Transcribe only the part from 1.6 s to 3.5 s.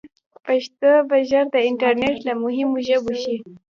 انټرنیټ له مهمو ژبو شي.